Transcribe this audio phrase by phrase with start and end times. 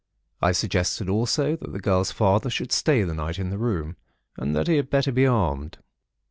[0.41, 3.97] I suggested also, that the girl's father should stay the night in the room,
[4.35, 5.77] and that he had better be armed.